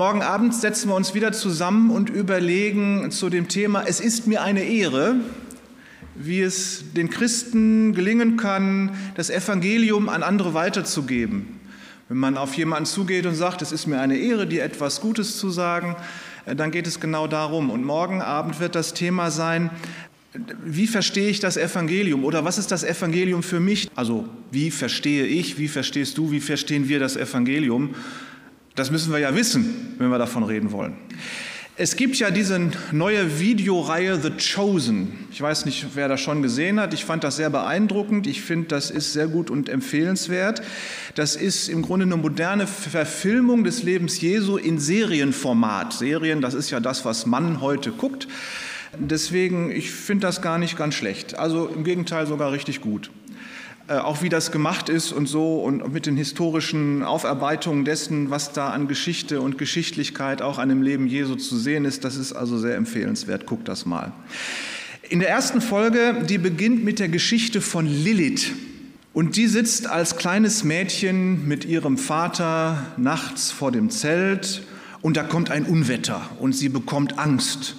[0.00, 4.40] Morgen Abend setzen wir uns wieder zusammen und überlegen zu dem Thema, es ist mir
[4.40, 5.16] eine Ehre,
[6.14, 11.60] wie es den Christen gelingen kann, das Evangelium an andere weiterzugeben.
[12.08, 15.36] Wenn man auf jemanden zugeht und sagt, es ist mir eine Ehre, dir etwas Gutes
[15.36, 15.96] zu sagen,
[16.46, 17.68] äh, dann geht es genau darum.
[17.68, 19.68] Und morgen Abend wird das Thema sein,
[20.64, 23.90] wie verstehe ich das Evangelium oder was ist das Evangelium für mich?
[23.96, 27.94] Also wie verstehe ich, wie verstehst du, wie verstehen wir das Evangelium?
[28.74, 30.94] Das müssen wir ja wissen, wenn wir davon reden wollen.
[31.82, 32.60] Es gibt ja diese
[32.92, 35.26] neue Videoreihe The Chosen.
[35.32, 36.92] Ich weiß nicht, wer das schon gesehen hat.
[36.92, 38.26] Ich fand das sehr beeindruckend.
[38.26, 40.60] Ich finde, das ist sehr gut und empfehlenswert.
[41.14, 45.94] Das ist im Grunde eine moderne Verfilmung des Lebens Jesu in Serienformat.
[45.94, 48.28] Serien, das ist ja das, was man heute guckt.
[48.98, 51.38] Deswegen, ich finde das gar nicht ganz schlecht.
[51.38, 53.10] Also im Gegenteil sogar richtig gut.
[53.90, 58.52] Äh, auch wie das gemacht ist und so und mit den historischen Aufarbeitungen dessen, was
[58.52, 62.32] da an Geschichte und Geschichtlichkeit auch an dem Leben Jesu zu sehen ist, das ist
[62.32, 63.46] also sehr empfehlenswert.
[63.46, 64.12] Guckt das mal.
[65.08, 68.52] In der ersten Folge, die beginnt mit der Geschichte von Lilith.
[69.12, 74.62] Und die sitzt als kleines Mädchen mit ihrem Vater nachts vor dem Zelt
[75.02, 77.74] und da kommt ein Unwetter und sie bekommt Angst.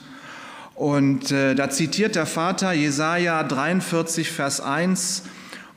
[0.76, 5.24] Und äh, da zitiert der Vater Jesaja 43, Vers 1,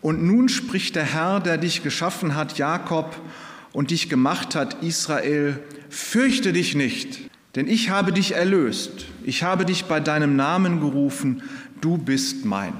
[0.04, 3.16] und nun spricht der Herr, der dich geschaffen hat, Jakob,
[3.72, 9.64] und dich gemacht hat, Israel, fürchte dich nicht, denn ich habe dich erlöst, ich habe
[9.64, 11.42] dich bei deinem Namen gerufen,
[11.80, 12.74] du bist mein.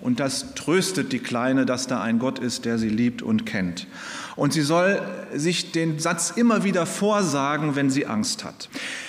[0.00, 3.88] Und das tröstet die Kleine, dass da ein Gott ist, der sie liebt und kennt.
[4.36, 5.02] Und sie soll
[5.34, 8.68] sich den Satz immer wieder vorsagen, wenn sie Angst hat.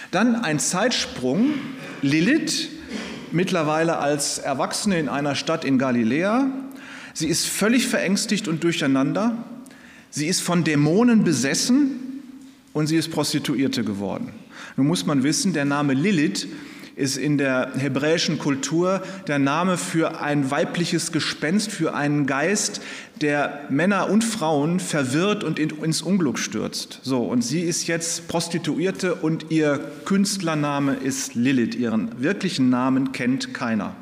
[0.09, 1.51] Dann ein Zeitsprung.
[2.01, 2.69] Lilith,
[3.31, 6.47] mittlerweile als Erwachsene in einer Stadt in Galiläa,
[7.19, 9.43] Sie ist völlig verängstigt und durcheinander.
[10.09, 11.99] Sie ist von Dämonen besessen
[12.71, 14.31] und sie ist Prostituierte geworden.
[14.77, 16.47] Nun muss man wissen, der Name Lilith
[16.95, 22.79] ist in der hebräischen Kultur der Name für ein weibliches Gespenst, für einen Geist,
[23.19, 27.01] der Männer und Frauen verwirrt und ins Unglück stürzt.
[27.03, 31.75] So, und sie ist jetzt Prostituierte und ihr Künstlername ist Lilith.
[31.75, 33.93] Ihren wirklichen Namen kennt keiner.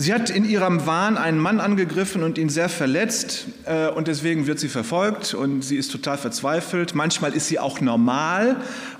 [0.00, 4.46] Sie hat in ihrem Wahn einen Mann angegriffen und ihn sehr verletzt äh, und deswegen
[4.46, 6.94] wird sie verfolgt und sie ist total verzweifelt.
[6.94, 8.56] Manchmal ist sie auch normal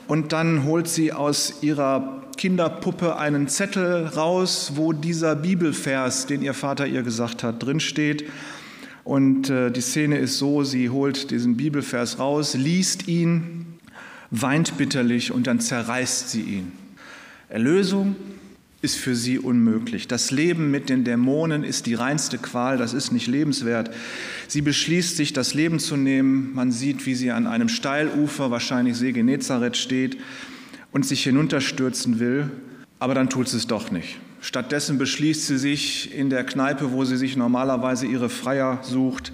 [0.08, 6.52] und dann holt sie aus ihrer Kinderpuppe einen Zettel raus, wo dieser Bibelvers, den ihr
[6.52, 8.28] Vater ihr gesagt hat, drinsteht.
[9.02, 13.78] Und äh, die Szene ist so, sie holt diesen Bibelvers raus, liest ihn,
[14.30, 16.72] weint bitterlich und dann zerreißt sie ihn.
[17.48, 18.16] Erlösung,
[18.82, 20.08] ist für sie unmöglich.
[20.08, 23.90] Das Leben mit den Dämonen ist die reinste Qual, das ist nicht lebenswert.
[24.48, 26.54] Sie beschließt sich, das Leben zu nehmen.
[26.54, 30.16] Man sieht, wie sie an einem Steilufer, wahrscheinlich See Genezareth, steht
[30.92, 32.50] und sich hinunterstürzen will,
[32.98, 34.18] aber dann tut sie es doch nicht.
[34.40, 39.32] Stattdessen beschließt sie sich, in der Kneipe, wo sie sich normalerweise ihre Freier sucht,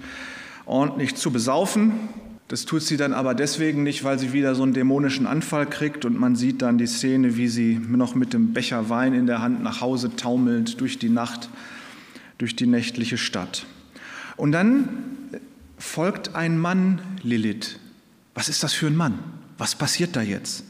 [0.65, 1.93] ordentlich zu besaufen
[2.47, 6.05] das tut sie dann aber deswegen nicht, weil sie wieder so einen dämonischen Anfall kriegt
[6.05, 9.41] und man sieht dann die Szene, wie sie noch mit dem Becher Wein in der
[9.41, 11.49] Hand nach Hause taumelt durch die Nacht,
[12.37, 13.65] durch die nächtliche Stadt.
[14.37, 14.87] Und dann
[15.77, 17.79] folgt ein Mann Lilith.
[18.33, 19.19] Was ist das für ein Mann?
[19.57, 20.63] Was passiert da jetzt?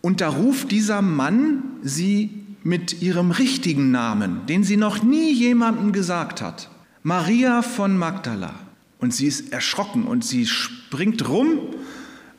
[0.00, 2.30] Und da ruft dieser Mann sie
[2.64, 6.70] mit ihrem richtigen Namen, den sie noch nie jemandem gesagt hat.
[7.04, 8.54] Maria von Magdala.
[9.02, 11.58] Und sie ist erschrocken und sie springt rum,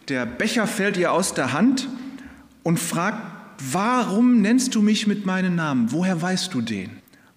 [0.07, 1.89] der Becher fällt ihr aus der Hand
[2.63, 3.21] und fragt,
[3.73, 5.91] warum nennst du mich mit meinem Namen?
[5.91, 6.89] Woher weißt du den?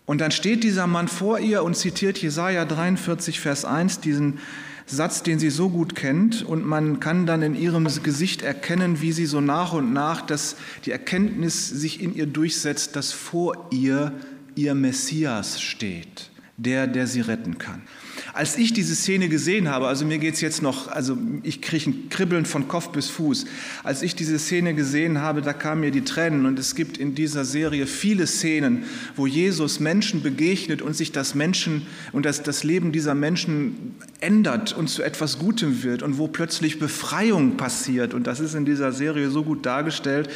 [0.04, 4.38] Und dann steht dieser Mann vor ihr und zitiert Jesaja 43, Vers 1, diesen
[4.86, 6.44] Satz, den sie so gut kennt.
[6.44, 10.54] Und man kann dann in ihrem Gesicht erkennen, wie sie so nach und nach, dass
[10.84, 14.12] die Erkenntnis sich in ihr durchsetzt, dass vor ihr
[14.54, 17.82] ihr Messias steht, der, der sie retten kann.
[18.32, 21.90] Als ich diese Szene gesehen habe, also mir geht es jetzt noch, also ich kriege
[21.90, 23.46] ein Kribbeln von Kopf bis Fuß.
[23.84, 27.14] Als ich diese Szene gesehen habe, da kamen mir die Tränen und es gibt in
[27.14, 28.84] dieser Serie viele Szenen,
[29.14, 34.72] wo Jesus Menschen begegnet und sich das Menschen und das, das Leben dieser Menschen ändert
[34.72, 38.12] und zu etwas Gutem wird und wo plötzlich Befreiung passiert.
[38.12, 40.28] Und das ist in dieser Serie so gut dargestellt,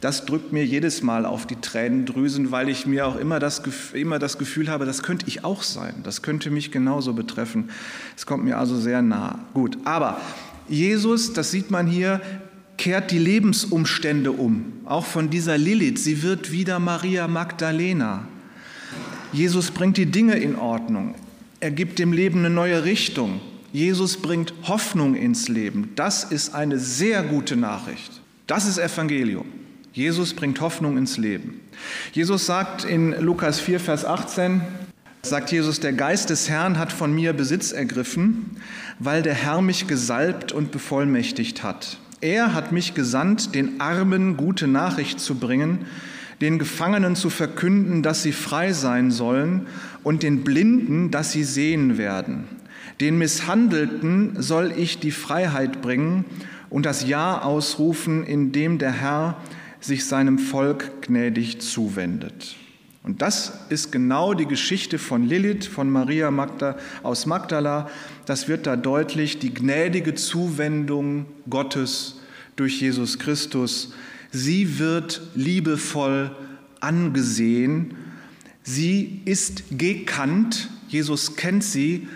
[0.00, 3.62] das drückt mir jedes Mal auf die Tränendrüsen, weil ich mir auch immer das,
[3.92, 7.70] immer das Gefühl habe, das könnte ich auch sein, das könnte mich genauso betreffen treffen.
[8.16, 9.40] Es kommt mir also sehr nah.
[9.54, 10.20] Gut, aber
[10.68, 12.20] Jesus, das sieht man hier,
[12.76, 14.72] kehrt die Lebensumstände um.
[14.84, 15.98] Auch von dieser Lilith.
[15.98, 18.26] Sie wird wieder Maria Magdalena.
[19.32, 21.14] Jesus bringt die Dinge in Ordnung.
[21.60, 23.40] Er gibt dem Leben eine neue Richtung.
[23.72, 25.92] Jesus bringt Hoffnung ins Leben.
[25.94, 28.20] Das ist eine sehr gute Nachricht.
[28.46, 29.46] Das ist Evangelium.
[29.92, 31.60] Jesus bringt Hoffnung ins Leben.
[32.12, 34.62] Jesus sagt in Lukas 4, Vers 18,
[35.24, 38.56] sagt Jesus, der Geist des Herrn hat von mir Besitz ergriffen,
[38.98, 41.98] weil der Herr mich gesalbt und bevollmächtigt hat.
[42.20, 45.86] Er hat mich gesandt, den Armen gute Nachricht zu bringen,
[46.40, 49.68] den Gefangenen zu verkünden, dass sie frei sein sollen
[50.02, 52.44] und den Blinden, dass sie sehen werden.
[53.00, 56.24] Den Misshandelten soll ich die Freiheit bringen
[56.68, 59.40] und das Ja ausrufen, in dem der Herr
[59.80, 62.56] sich seinem Volk gnädig zuwendet.
[63.04, 67.90] Und das ist genau die Geschichte von Lilith, von Maria Magda, aus Magdala.
[68.26, 72.20] Das wird da deutlich, die gnädige Zuwendung Gottes
[72.54, 73.92] durch Jesus Christus.
[74.30, 76.30] Sie wird liebevoll
[76.80, 77.96] angesehen.
[78.62, 80.68] Sie ist gekannt.
[80.88, 82.06] Jesus kennt sie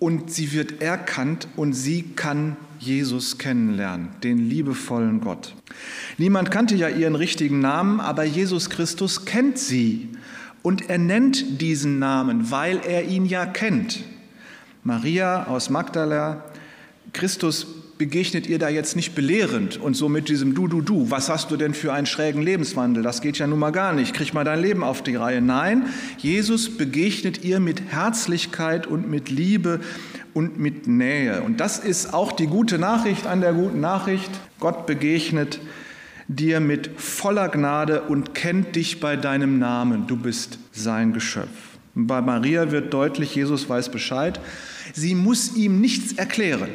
[0.00, 5.54] und sie wird erkannt und sie kann Jesus kennenlernen, den liebevollen Gott.
[6.18, 10.08] Niemand kannte ja ihren richtigen Namen, aber Jesus Christus kennt sie
[10.62, 14.02] und er nennt diesen Namen, weil er ihn ja kennt.
[14.82, 16.44] Maria aus Magdala,
[17.12, 17.66] Christus
[18.00, 21.50] begegnet ihr da jetzt nicht belehrend und so mit diesem Du, Du, Du, was hast
[21.50, 23.02] du denn für einen schrägen Lebenswandel?
[23.02, 24.14] Das geht ja nun mal gar nicht.
[24.14, 25.42] Krieg mal dein Leben auf die Reihe.
[25.42, 25.84] Nein,
[26.16, 29.80] Jesus begegnet ihr mit Herzlichkeit und mit Liebe
[30.32, 31.42] und mit Nähe.
[31.42, 34.30] Und das ist auch die gute Nachricht an der guten Nachricht.
[34.60, 35.60] Gott begegnet
[36.26, 40.06] dir mit voller Gnade und kennt dich bei deinem Namen.
[40.06, 41.76] Du bist sein Geschöpf.
[41.94, 44.40] bei Maria wird deutlich, Jesus weiß Bescheid.
[44.94, 46.70] Sie muss ihm nichts erklären.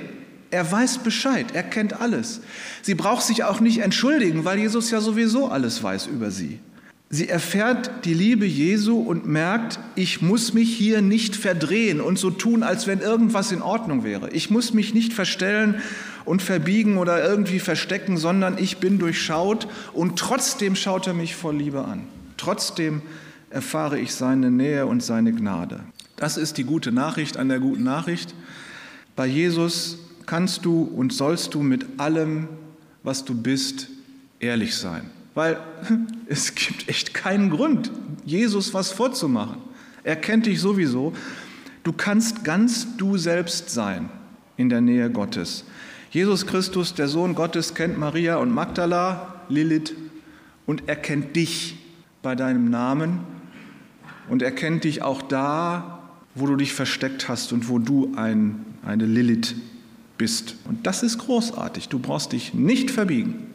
[0.56, 2.40] Er weiß Bescheid, er kennt alles.
[2.81, 6.60] Sie braucht sich auch nicht entschuldigen, weil Jesus ja sowieso alles weiß über sie.
[7.10, 12.31] Sie erfährt die Liebe Jesu und merkt, ich muss mich hier nicht verdrehen und so
[12.31, 14.30] tun, als wenn irgendwas in Ordnung wäre.
[14.30, 15.81] Ich muss mich nicht verstellen
[16.24, 21.58] und verbiegen oder irgendwie verstecken, sondern ich bin durchschaut und trotzdem schaut er mich voll
[21.58, 22.08] Liebe an.
[22.38, 23.01] Trotzdem
[23.50, 25.81] erfahre ich seine Nähe und seine Gnade.
[26.16, 28.34] Das ist die gute Nachricht an der guten Nachricht.
[29.18, 32.48] Bei Jesus kannst du und sollst du mit allem,
[33.04, 33.89] was du bist,
[34.39, 35.10] ehrlich sein.
[35.33, 35.57] Weil
[36.27, 37.92] es gibt echt keinen Grund,
[38.25, 39.57] Jesus was vorzumachen.
[40.04, 41.13] Er kennt dich sowieso.
[41.83, 44.10] Du kannst ganz du selbst sein
[44.57, 45.66] in der Nähe Gottes.
[46.12, 49.94] Jesus Christus, der Sohn Gottes, kennt Maria und Magdala, Lilith
[50.66, 51.77] und er kennt dich
[52.22, 53.19] bei deinem Namen
[54.30, 56.00] und er kennt dich auch da,
[56.33, 59.56] wo du dich versteckt hast und wo du ein, eine Lilith
[60.17, 60.56] bist.
[60.65, 61.89] Und das ist großartig.
[61.89, 63.53] Du brauchst dich nicht verbiegen.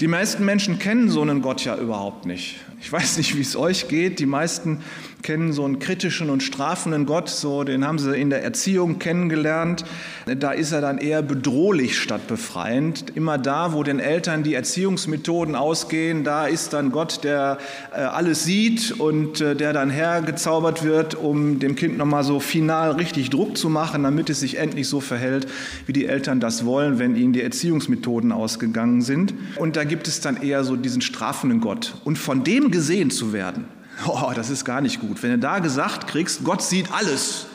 [0.00, 2.56] Die meisten Menschen kennen so einen Gott ja überhaupt nicht.
[2.80, 4.20] Ich weiß nicht, wie es euch geht.
[4.20, 4.82] Die meisten
[5.22, 9.84] kennen so einen kritischen und strafenden Gott, so den haben sie in der Erziehung kennengelernt.
[10.26, 13.12] Da ist er dann eher bedrohlich statt befreiend.
[13.14, 17.58] Immer da, wo den Eltern die Erziehungsmethoden ausgehen, da ist dann Gott, der
[17.92, 22.92] äh, alles sieht und äh, der dann hergezaubert wird, um dem Kind nochmal so final
[22.92, 25.46] richtig Druck zu machen, damit es sich endlich so verhält,
[25.86, 29.34] wie die Eltern das wollen, wenn ihnen die Erziehungsmethoden ausgegangen sind.
[29.56, 31.94] Und da gibt es dann eher so diesen strafenden Gott.
[32.04, 33.66] Und von dem gesehen zu werden,
[34.06, 35.22] oh, das ist gar nicht gut.
[35.22, 37.46] Wenn du da gesagt kriegst, Gott sieht alles,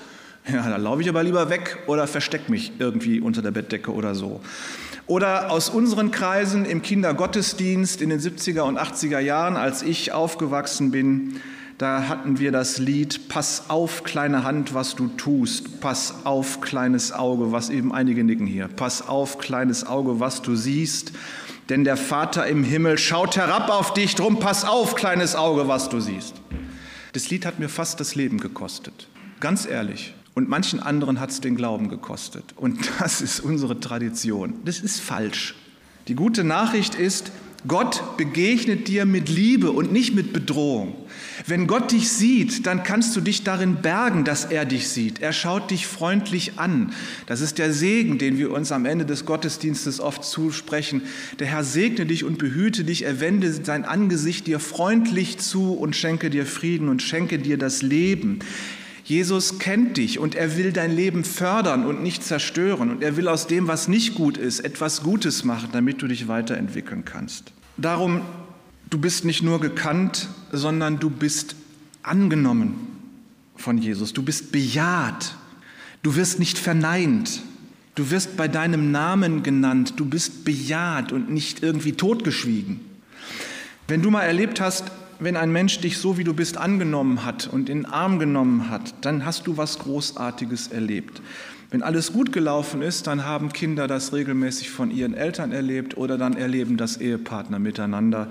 [0.52, 4.14] ja, dann laufe ich aber lieber weg oder verstecke mich irgendwie unter der Bettdecke oder
[4.14, 4.42] so.
[5.06, 10.92] Oder aus unseren Kreisen im Kindergottesdienst in den 70er und 80er Jahren, als ich aufgewachsen
[10.92, 11.42] bin,
[11.78, 15.82] da hatten wir das Lied Pass auf, kleine Hand, was du tust.
[15.82, 18.68] Pass auf, kleines Auge, was eben einige nicken hier.
[18.68, 21.14] Pass auf, kleines Auge, was du siehst
[21.70, 25.90] denn der Vater im Himmel schaut herab auf dich, drum pass auf, kleines Auge, was
[25.90, 26.36] du siehst.
[27.14, 29.08] Das Lied hat mir fast das Leben gekostet,
[29.40, 30.16] ganz ehrlich.
[30.34, 32.56] Und manchen anderen hat es den Glauben gekostet.
[32.56, 34.56] Und das ist unsere Tradition.
[34.66, 35.54] Das ist falsch.
[36.08, 37.32] Die gute Nachricht ist,
[37.68, 40.96] Gott begegnet dir mit Liebe und nicht mit Bedrohung.
[41.48, 45.22] Wenn Gott dich sieht, dann kannst du dich darin bergen, dass er dich sieht.
[45.22, 46.94] Er schaut dich freundlich an.
[47.26, 51.04] Das ist der Segen, den wir uns am Ende des Gottesdienstes oft zusprechen.
[51.40, 55.96] Der Herr segne dich und behüte dich, er wende sein Angesicht dir freundlich zu und
[55.96, 58.40] schenke dir Frieden und schenke dir das Leben.
[59.04, 62.90] Jesus kennt dich und er will dein Leben fördern und nicht zerstören.
[62.90, 66.28] Und er will aus dem, was nicht gut ist, etwas Gutes machen, damit du dich
[66.28, 67.52] weiterentwickeln kannst.
[67.76, 68.22] Darum,
[68.90, 71.56] du bist nicht nur gekannt, sondern du bist
[72.02, 72.76] angenommen
[73.58, 74.14] von Jesus.
[74.14, 75.36] Du bist bejaht.
[76.02, 77.42] Du wirst nicht verneint.
[77.96, 79.94] Du wirst bei deinem Namen genannt.
[79.98, 82.80] Du bist bejaht und nicht irgendwie totgeschwiegen.
[83.88, 84.86] Wenn du mal erlebt hast,
[85.20, 88.70] wenn ein Mensch dich so wie du bist angenommen hat und in den Arm genommen
[88.70, 91.22] hat, dann hast du was Großartiges erlebt.
[91.74, 96.20] Wenn alles gut gelaufen ist, dann haben Kinder das regelmäßig von ihren Eltern erlebt oder
[96.20, 98.28] dann erleben das Ehepartner miteinander,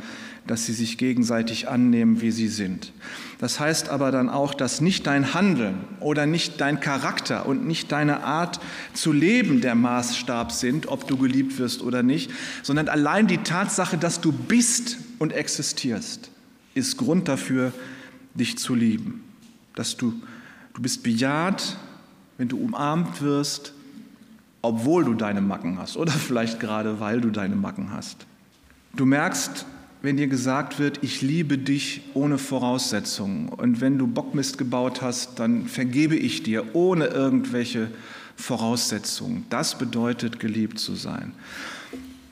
[0.46, 2.92] dass sie sich gegenseitig annehmen, wie sie sind.
[3.40, 7.90] Das heißt aber dann auch, dass nicht dein Handeln oder nicht dein Charakter und nicht
[7.90, 8.60] deine Art
[8.94, 12.30] zu leben der Maßstab sind, ob du geliebt wirst oder nicht,
[12.62, 16.30] sondern allein die Tatsache, dass du bist und existierst,
[16.74, 17.72] ist Grund dafür,
[18.34, 19.24] dich zu lieben.
[19.74, 20.14] Dass du,
[20.74, 21.76] du bist bejaht,
[22.38, 23.72] wenn du umarmt wirst,
[24.62, 28.26] obwohl du deine Macken hast oder vielleicht gerade weil du deine Macken hast.
[28.94, 29.66] Du merkst,
[30.02, 35.38] wenn dir gesagt wird, ich liebe dich ohne Voraussetzungen und wenn du Bockmist gebaut hast,
[35.38, 37.88] dann vergebe ich dir ohne irgendwelche
[38.36, 39.46] Voraussetzungen.
[39.48, 41.32] Das bedeutet, geliebt zu sein.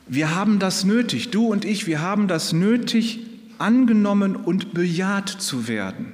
[0.09, 3.21] Wir haben das nötig, du und ich, wir haben das nötig,
[3.61, 6.13] angenommen und bejaht zu werden.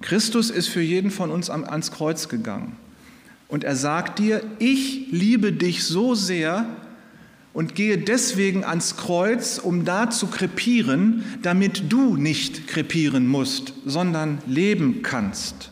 [0.00, 2.76] Christus ist für jeden von uns ans Kreuz gegangen.
[3.48, 6.66] Und er sagt dir, ich liebe dich so sehr
[7.52, 14.38] und gehe deswegen ans Kreuz, um da zu krepieren, damit du nicht krepieren musst, sondern
[14.46, 15.70] leben kannst.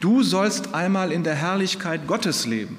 [0.00, 2.78] Du sollst einmal in der Herrlichkeit Gottes leben.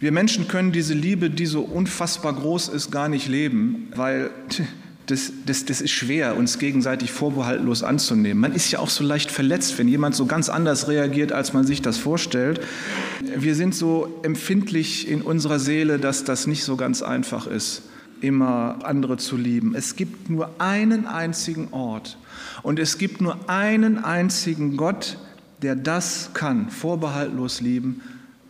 [0.00, 4.30] Wir Menschen können diese Liebe, die so unfassbar groß ist, gar nicht leben, weil
[5.10, 8.40] das, das, das ist schwer, uns gegenseitig vorbehaltlos anzunehmen.
[8.40, 11.66] Man ist ja auch so leicht verletzt, wenn jemand so ganz anders reagiert, als man
[11.66, 12.60] sich das vorstellt.
[13.36, 17.82] Wir sind so empfindlich in unserer Seele, dass das nicht so ganz einfach ist,
[18.20, 19.74] immer andere zu lieben.
[19.74, 22.16] Es gibt nur einen einzigen Ort
[22.62, 25.18] und es gibt nur einen einzigen Gott,
[25.62, 28.00] der das kann, vorbehaltlos lieben.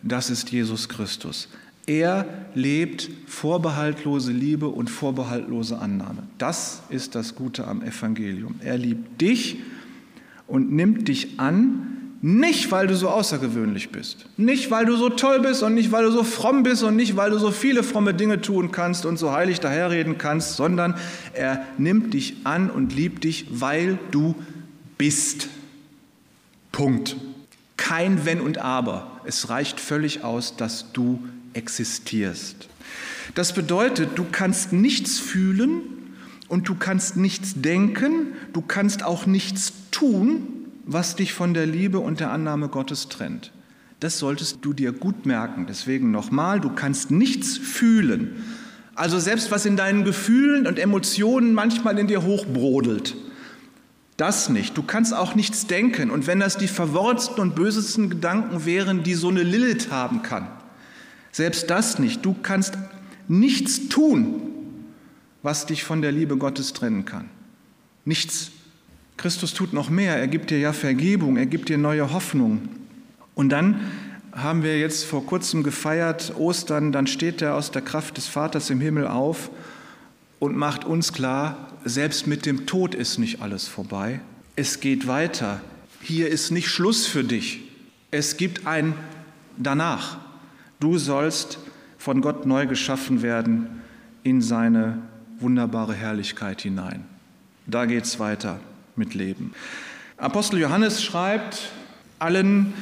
[0.02, 1.48] Das ist Jesus Christus.
[1.86, 6.24] Er lebt vorbehaltlose Liebe und vorbehaltlose Annahme.
[6.38, 8.56] Das ist das Gute am Evangelium.
[8.62, 9.58] Er liebt dich
[10.46, 15.40] und nimmt dich an, nicht weil du so außergewöhnlich bist, nicht weil du so toll
[15.40, 18.12] bist und nicht weil du so fromm bist und nicht weil du so viele fromme
[18.12, 20.96] Dinge tun kannst und so heilig daherreden kannst, sondern
[21.32, 24.34] er nimmt dich an und liebt dich, weil du
[24.98, 25.48] bist.
[26.72, 27.16] Punkt.
[27.78, 29.20] Kein Wenn und Aber.
[29.24, 32.68] Es reicht völlig aus, dass du bist existierst.
[33.34, 35.82] Das bedeutet, du kannst nichts fühlen
[36.48, 40.46] und du kannst nichts denken, du kannst auch nichts tun,
[40.84, 43.52] was dich von der Liebe und der Annahme Gottes trennt.
[44.00, 45.66] Das solltest du dir gut merken.
[45.68, 48.42] Deswegen nochmal, du kannst nichts fühlen.
[48.94, 53.14] Also selbst was in deinen Gefühlen und Emotionen manchmal in dir hochbrodelt,
[54.16, 54.76] das nicht.
[54.76, 56.10] Du kannst auch nichts denken.
[56.10, 60.48] Und wenn das die verworrensten und bösesten Gedanken wären, die so eine Lilith haben kann,
[61.32, 62.24] selbst das nicht.
[62.24, 62.76] Du kannst
[63.28, 64.42] nichts tun,
[65.42, 67.28] was dich von der Liebe Gottes trennen kann.
[68.04, 68.50] Nichts.
[69.16, 70.16] Christus tut noch mehr.
[70.16, 72.68] Er gibt dir ja Vergebung, er gibt dir neue Hoffnung.
[73.34, 73.80] Und dann
[74.32, 78.70] haben wir jetzt vor kurzem gefeiert, Ostern, dann steht er aus der Kraft des Vaters
[78.70, 79.50] im Himmel auf
[80.38, 84.20] und macht uns klar, selbst mit dem Tod ist nicht alles vorbei.
[84.56, 85.60] Es geht weiter.
[86.02, 87.60] Hier ist nicht Schluss für dich.
[88.10, 88.94] Es gibt ein
[89.56, 90.18] danach.
[90.80, 91.58] Du sollst
[91.98, 93.82] von Gott neu geschaffen werden
[94.22, 94.98] in seine
[95.38, 97.04] wunderbare Herrlichkeit hinein.
[97.66, 98.60] Da geht es weiter
[98.96, 99.52] mit Leben.
[100.16, 101.70] Apostel Johannes schreibt,
[102.18, 102.72] allen,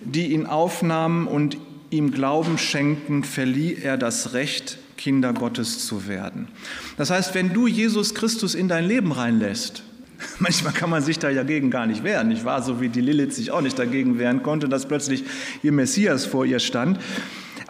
[0.00, 1.56] die ihn aufnahmen und
[1.90, 6.48] ihm Glauben schenkten, verlieh er das Recht, Kinder Gottes zu werden.
[6.96, 9.82] Das heißt, wenn du Jesus Christus in dein Leben reinlässt,
[10.38, 12.62] Manchmal kann man sich da dagegen gar nicht wehren, nicht wahr?
[12.62, 15.24] So wie die Lilith sich auch nicht dagegen wehren konnte, dass plötzlich
[15.62, 16.98] ihr Messias vor ihr stand.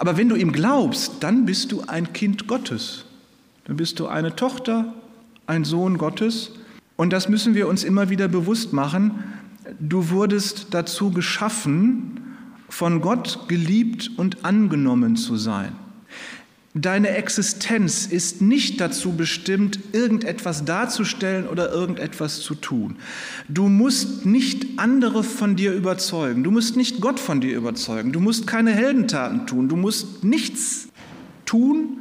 [0.00, 3.04] Aber wenn du ihm glaubst, dann bist du ein Kind Gottes.
[3.64, 4.94] Dann bist du eine Tochter,
[5.46, 6.52] ein Sohn Gottes.
[6.96, 9.22] Und das müssen wir uns immer wieder bewusst machen.
[9.78, 12.18] Du wurdest dazu geschaffen,
[12.70, 15.72] von Gott geliebt und angenommen zu sein.
[16.74, 22.96] Deine Existenz ist nicht dazu bestimmt, irgendetwas darzustellen oder irgendetwas zu tun.
[23.48, 26.44] Du musst nicht andere von dir überzeugen.
[26.44, 28.12] Du musst nicht Gott von dir überzeugen.
[28.12, 29.68] Du musst keine Heldentaten tun.
[29.68, 30.86] Du musst nichts
[31.44, 31.98] tun.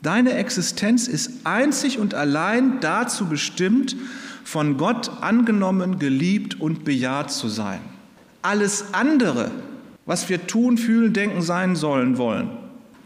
[0.00, 3.96] Deine Existenz ist einzig und allein dazu bestimmt,
[4.44, 7.80] von Gott angenommen, geliebt und bejaht zu sein.
[8.42, 9.50] Alles andere,
[10.06, 12.50] was wir tun, fühlen, denken, sein sollen wollen,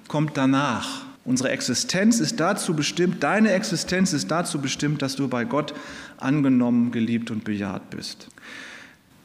[0.08, 1.04] kommt danach.
[1.24, 5.74] Unsere Existenz ist dazu bestimmt, deine Existenz ist dazu bestimmt, dass du bei Gott
[6.16, 8.28] angenommen, geliebt und bejaht bist.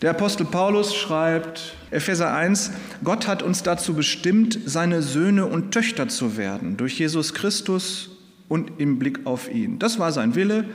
[0.01, 2.71] Der Apostel Paulus schreibt, Epheser 1,
[3.05, 8.09] Gott hat uns dazu bestimmt, seine Söhne und Töchter zu werden, durch Jesus Christus
[8.49, 9.79] und im Blick auf ihn.
[9.79, 10.65] Das war sein Wille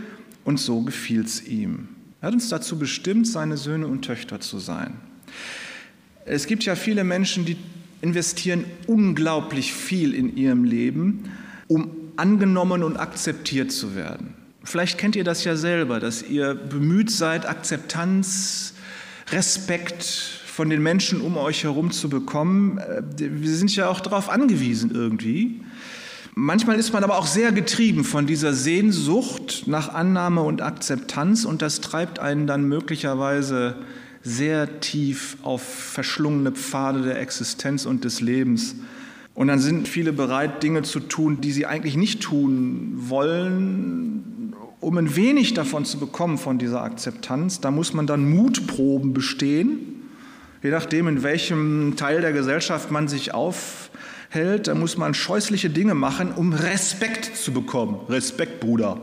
[0.44, 1.88] und so gefiel es ihm.
[2.22, 4.94] Er hat uns dazu bestimmt, seine Söhne und Töchter zu sein.
[6.24, 7.58] Es gibt ja viele Menschen, die
[8.00, 11.30] investieren unglaublich viel in ihrem Leben,
[11.66, 14.34] um angenommen und akzeptiert zu werden.
[14.64, 18.74] Vielleicht kennt ihr das ja selber, dass ihr bemüht seid, Akzeptanz,
[19.30, 22.78] Respekt von den Menschen um euch herum zu bekommen.
[22.78, 25.60] Äh, wir sind ja auch darauf angewiesen irgendwie.
[26.34, 31.62] Manchmal ist man aber auch sehr getrieben von dieser Sehnsucht nach Annahme und Akzeptanz und
[31.62, 33.76] das treibt einen dann möglicherweise
[34.28, 38.76] sehr tief auf verschlungene Pfade der Existenz und des Lebens.
[39.34, 44.98] Und dann sind viele bereit, Dinge zu tun, die sie eigentlich nicht tun wollen, um
[44.98, 47.60] ein wenig davon zu bekommen, von dieser Akzeptanz.
[47.60, 49.78] Da muss man dann Mutproben bestehen,
[50.62, 54.66] je nachdem, in welchem Teil der Gesellschaft man sich aufhält.
[54.66, 58.00] Da muss man scheußliche Dinge machen, um Respekt zu bekommen.
[58.08, 59.00] Respekt, Bruder.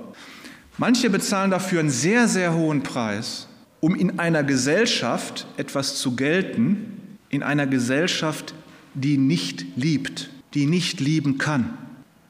[0.77, 3.47] Manche bezahlen dafür einen sehr, sehr hohen Preis
[3.85, 8.55] um in einer Gesellschaft etwas zu gelten, in einer Gesellschaft,
[8.95, 11.77] die nicht liebt, die nicht lieben kann.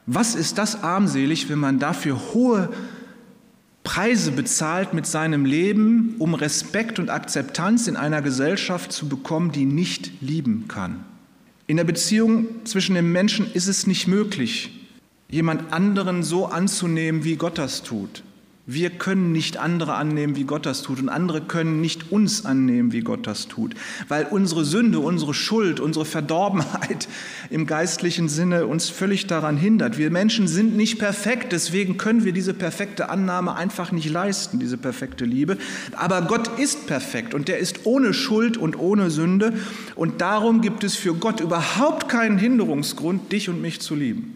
[0.05, 2.73] Was ist das armselig, wenn man dafür hohe
[3.85, 9.63] Preise bezahlt mit seinem Leben, um Respekt und Akzeptanz in einer Gesellschaft zu bekommen, die
[9.63, 11.05] nicht lieben kann?
[11.67, 14.89] In der Beziehung zwischen den Menschen ist es nicht möglich,
[15.29, 18.24] jemand anderen so anzunehmen, wie Gott das tut.
[18.67, 22.93] Wir können nicht andere annehmen, wie Gott das tut, und andere können nicht uns annehmen,
[22.93, 23.75] wie Gott das tut,
[24.07, 27.07] weil unsere Sünde, unsere Schuld, unsere Verdorbenheit
[27.51, 29.99] im geistlichen Sinne uns völlig daran hindert.
[29.99, 34.77] Wir Menschen sind nicht perfekt, deswegen können wir diese perfekte Annahme einfach nicht leisten, diese
[34.77, 35.57] perfekte Liebe.
[35.95, 39.53] Aber Gott ist perfekt und der ist ohne Schuld und ohne Sünde,
[39.93, 44.35] und darum gibt es für Gott überhaupt keinen Hinderungsgrund, dich und mich zu lieben.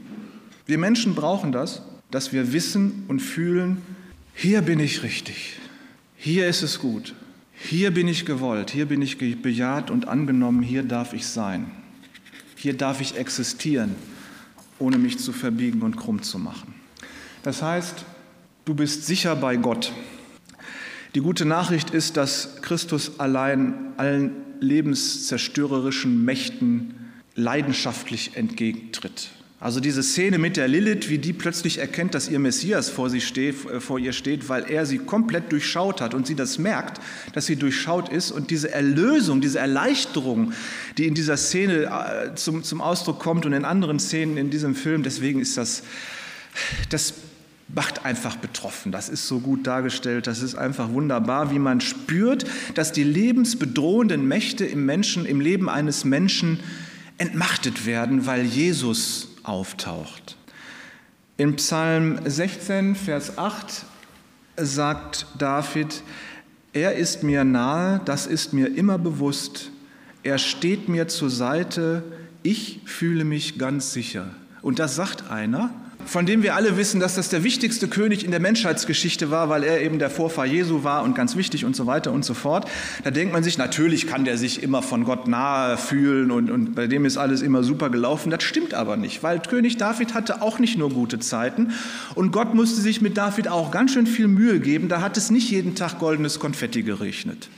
[0.67, 1.81] Wir Menschen brauchen das,
[2.12, 3.81] dass wir wissen und fühlen,
[4.33, 5.55] hier bin ich richtig,
[6.17, 7.13] hier ist es gut,
[7.53, 11.71] hier bin ich gewollt, hier bin ich bejaht und angenommen, hier darf ich sein,
[12.55, 13.96] hier darf ich existieren,
[14.79, 16.74] ohne mich zu verbiegen und krumm zu machen.
[17.44, 18.05] Das heißt,
[18.65, 19.92] du bist sicher bei Gott.
[21.15, 26.94] Die gute Nachricht ist, dass Christus allein allen lebenszerstörerischen Mächten
[27.35, 29.29] leidenschaftlich entgegentritt.
[29.61, 33.19] Also diese Szene mit der Lilith, wie die plötzlich erkennt, dass ihr Messias vor, sie
[33.19, 37.01] steht, äh, vor ihr steht, weil er sie komplett durchschaut hat und sie das merkt,
[37.33, 38.31] dass sie durchschaut ist.
[38.31, 40.53] Und diese Erlösung, diese Erleichterung,
[40.98, 44.75] die in dieser Szene äh, zum, zum Ausdruck kommt und in anderen Szenen in diesem
[44.75, 45.83] Film, deswegen ist das,
[46.89, 47.15] das
[47.67, 48.93] macht einfach betroffen.
[48.93, 52.45] Das ist so gut dargestellt, das ist einfach wunderbar, wie man spürt,
[52.75, 56.61] dass die lebensbedrohenden Mächte im Menschen, im Leben eines Menschen
[57.17, 60.38] entmachtet werden, weil Jesus auftaucht.
[61.38, 63.85] In Psalm 16, Vers 8
[64.57, 66.03] sagt David,
[66.74, 69.72] er ist mir nahe, das ist mir immer bewusst,
[70.22, 72.03] er steht mir zur Seite,
[72.44, 74.27] ich fühle mich ganz sicher.
[74.62, 75.72] Und das sagt einer,
[76.09, 79.63] von dem wir alle wissen, dass das der wichtigste König in der Menschheitsgeschichte war, weil
[79.63, 82.69] er eben der Vorfahr Jesu war und ganz wichtig und so weiter und so fort.
[83.03, 86.74] Da denkt man sich, natürlich kann der sich immer von Gott nahe fühlen und, und
[86.74, 88.31] bei dem ist alles immer super gelaufen.
[88.31, 91.74] Das stimmt aber nicht, weil König David hatte auch nicht nur gute Zeiten
[92.15, 94.89] und Gott musste sich mit David auch ganz schön viel Mühe geben.
[94.89, 97.50] Da hat es nicht jeden Tag goldenes Konfetti geregnet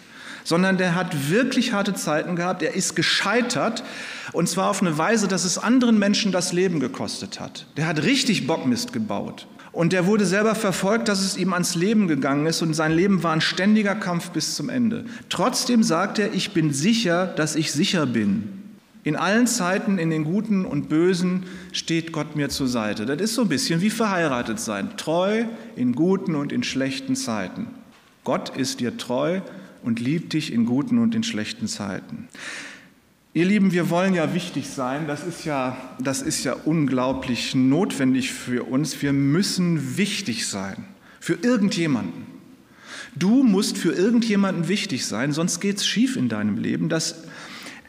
[0.44, 2.64] sondern der hat wirklich harte Zeiten gehabt.
[2.64, 3.84] Er ist gescheitert
[4.34, 7.66] und zwar auf eine Weise, dass es anderen Menschen das Leben gekostet hat.
[7.78, 9.48] Der hat richtig Bockmist gebaut.
[9.72, 13.24] Und der wurde selber verfolgt, dass es ihm ans Leben gegangen ist und sein Leben
[13.24, 15.06] war ein ständiger Kampf bis zum Ende.
[15.30, 18.62] Trotzdem sagt er, ich bin sicher, dass ich sicher bin.
[19.04, 23.06] In allen Zeiten, in den Guten und Bösen, steht Gott mir zur Seite.
[23.06, 24.90] Das ist so ein bisschen wie verheiratet sein.
[24.98, 27.68] Treu in guten und in schlechten Zeiten.
[28.24, 29.42] Gott ist dir treu
[29.84, 32.28] und liebt dich in guten und in schlechten Zeiten.
[33.34, 35.08] Ihr Lieben, wir wollen ja wichtig sein.
[35.08, 39.02] Das ist ja, das ist ja unglaublich notwendig für uns.
[39.02, 40.86] Wir müssen wichtig sein
[41.22, 42.26] für irgendjemanden.
[43.16, 46.90] Du musst für irgendjemanden wichtig sein, sonst geht es schief in deinem Leben.
[46.90, 47.24] Das,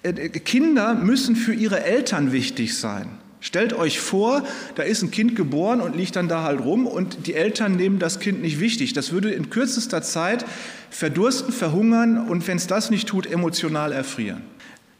[0.02, 3.08] äh, Kinder müssen für ihre Eltern wichtig sein.
[3.42, 4.44] Stellt euch vor,
[4.76, 7.98] da ist ein Kind geboren und liegt dann da halt rum und die Eltern nehmen
[7.98, 8.92] das Kind nicht wichtig.
[8.92, 10.44] Das würde in kürzester Zeit
[10.90, 14.42] verdursten, verhungern und wenn es das nicht tut, emotional erfrieren.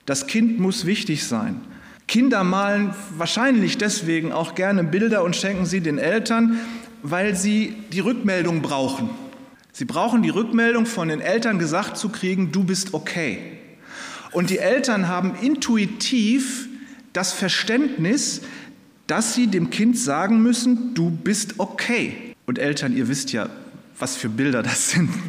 [0.07, 1.61] Das Kind muss wichtig sein.
[2.09, 6.59] Kinder malen wahrscheinlich deswegen auch gerne Bilder und schenken sie den Eltern,
[7.05, 9.09] weil sie die Rückmeldung brauchen.
[9.71, 13.39] Sie brauchen die Rückmeldung von den Eltern gesagt zu kriegen, du bist okay.
[14.33, 16.67] Und die Eltern haben intuitiv
[17.13, 18.43] das Verständnis,
[19.07, 22.35] dass sie dem Kind sagen müssen, du bist okay.
[22.47, 23.49] Und Eltern, ihr wisst ja,
[23.99, 25.11] was für Bilder das sind.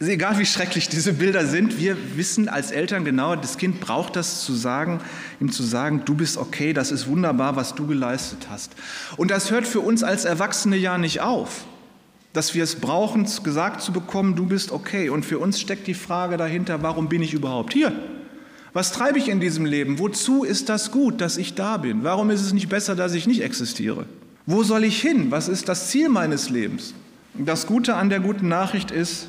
[0.00, 4.44] Egal wie schrecklich diese Bilder sind, wir wissen als Eltern genau, das Kind braucht das
[4.44, 4.98] zu sagen,
[5.40, 8.72] ihm zu sagen, du bist okay, das ist wunderbar, was du geleistet hast.
[9.16, 11.66] Und das hört für uns als Erwachsene ja nicht auf,
[12.32, 15.08] dass wir es brauchen, gesagt zu bekommen, du bist okay.
[15.08, 17.92] Und für uns steckt die Frage dahinter, warum bin ich überhaupt hier?
[18.72, 19.98] Was treibe ich in diesem Leben?
[19.98, 22.04] Wozu ist das gut, dass ich da bin?
[22.04, 24.06] Warum ist es nicht besser, dass ich nicht existiere?
[24.46, 25.30] Wo soll ich hin?
[25.30, 26.94] Was ist das Ziel meines Lebens?
[27.34, 29.28] Das Gute an der guten Nachricht ist,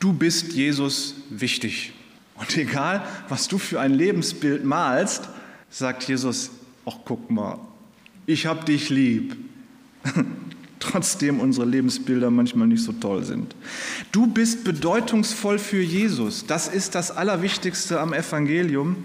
[0.00, 1.92] du bist Jesus wichtig.
[2.34, 5.28] Und egal, was du für ein Lebensbild malst,
[5.68, 6.50] sagt Jesus,
[6.86, 7.58] ach guck mal,
[8.26, 9.36] ich hab dich lieb.
[10.80, 13.54] Trotzdem unsere Lebensbilder manchmal nicht so toll sind.
[14.12, 16.46] Du bist bedeutungsvoll für Jesus.
[16.46, 19.04] Das ist das Allerwichtigste am Evangelium.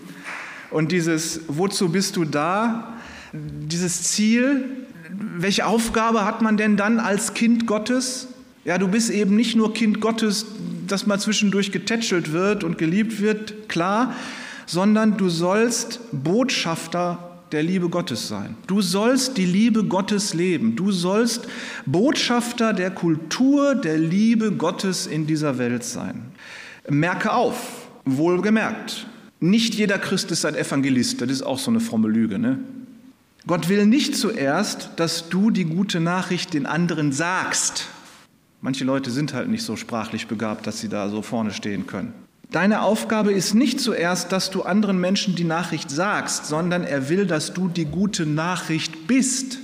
[0.71, 2.93] Und dieses, wozu bist du da?
[3.33, 4.63] Dieses Ziel,
[5.09, 8.29] welche Aufgabe hat man denn dann als Kind Gottes?
[8.63, 10.45] Ja, du bist eben nicht nur Kind Gottes,
[10.87, 14.15] das mal zwischendurch getätschelt wird und geliebt wird, klar,
[14.65, 18.55] sondern du sollst Botschafter der Liebe Gottes sein.
[18.67, 20.75] Du sollst die Liebe Gottes leben.
[20.75, 21.47] Du sollst
[21.85, 26.31] Botschafter der Kultur der Liebe Gottes in dieser Welt sein.
[26.89, 29.07] Merke auf, wohlgemerkt,
[29.39, 31.21] nicht jeder Christ ist ein Evangelist.
[31.21, 32.39] Das ist auch so eine fromme Lüge.
[32.39, 32.59] Ne?
[33.47, 37.87] Gott will nicht zuerst, dass du die gute Nachricht den anderen sagst.
[38.61, 42.24] Manche Leute sind halt nicht so sprachlich begabt, dass sie da so vorne stehen können.
[42.51, 47.25] Deine Aufgabe ist nicht zuerst, dass du anderen Menschen die Nachricht sagst, sondern er will,
[47.25, 49.59] dass du die gute Nachricht bist.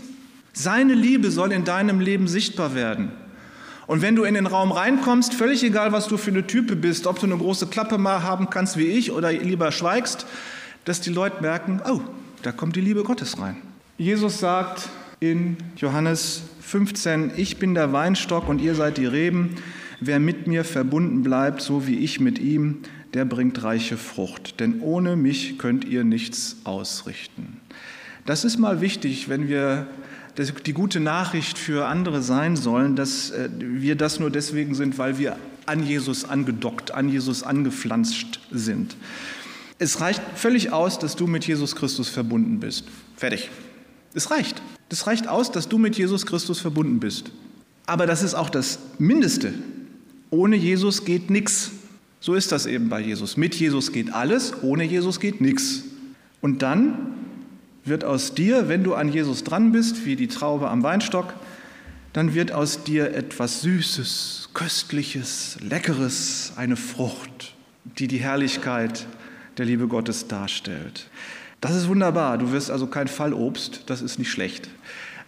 [0.53, 3.11] Seine Liebe soll in deinem Leben sichtbar werden.
[3.87, 7.07] Und wenn du in den Raum reinkommst, völlig egal, was du für eine Type bist,
[7.07, 10.25] ob du eine große Klappe mal haben kannst wie ich oder lieber schweigst,
[10.85, 12.01] dass die Leute merken, oh,
[12.41, 13.57] da kommt die Liebe Gottes rein.
[13.97, 14.89] Jesus sagt
[15.19, 19.57] in Johannes 15, ich bin der Weinstock und ihr seid die Reben.
[20.03, 22.79] Wer mit mir verbunden bleibt, so wie ich mit ihm,
[23.13, 24.59] der bringt reiche Frucht.
[24.59, 27.61] Denn ohne mich könnt ihr nichts ausrichten.
[28.25, 29.87] Das ist mal wichtig, wenn wir
[30.65, 35.19] die gute Nachricht für andere sein sollen, dass äh, wir das nur deswegen sind, weil
[35.19, 35.37] wir
[35.67, 38.95] an Jesus angedockt, an Jesus angepflanzt sind.
[39.77, 42.85] Es reicht völlig aus, dass du mit Jesus Christus verbunden bist.
[43.17, 43.51] Fertig.
[44.13, 44.61] Es reicht.
[44.89, 47.31] Es reicht aus, dass du mit Jesus Christus verbunden bist.
[47.85, 49.53] Aber das ist auch das Mindeste,
[50.31, 51.71] ohne Jesus geht nichts.
[52.19, 53.37] So ist das eben bei Jesus.
[53.37, 55.83] Mit Jesus geht alles, ohne Jesus geht nichts.
[56.41, 57.13] Und dann
[57.83, 61.33] wird aus dir, wenn du an Jesus dran bist, wie die Traube am Weinstock,
[62.13, 67.55] dann wird aus dir etwas Süßes, Köstliches, Leckeres, eine Frucht,
[67.97, 69.07] die die Herrlichkeit
[69.57, 71.09] der Liebe Gottes darstellt.
[71.61, 72.37] Das ist wunderbar.
[72.37, 74.69] Du wirst also kein Fallobst, das ist nicht schlecht.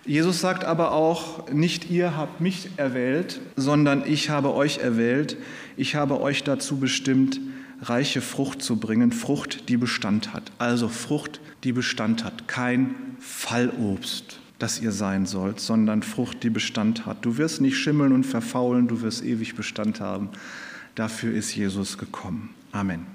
[0.06, 5.38] Jesus sagt aber auch, nicht ihr habt mich erwählt, sondern ich habe euch erwählt.
[5.78, 7.40] Ich habe euch dazu bestimmt,
[7.82, 10.52] reiche Frucht zu bringen, Frucht, die Bestand hat.
[10.58, 12.50] Also Frucht, die Bestand hat.
[12.50, 17.24] Kein Fallobst, das ihr sein sollt, sondern Frucht, die Bestand hat.
[17.24, 20.30] Du wirst nicht schimmeln und verfaulen, du wirst ewig Bestand haben.
[20.96, 22.50] Dafür ist Jesus gekommen.
[22.74, 23.08] Amen.